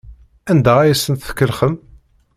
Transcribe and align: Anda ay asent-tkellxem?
Anda 0.51 0.73
ay 0.79 0.91
asent-tkellxem? 0.93 1.75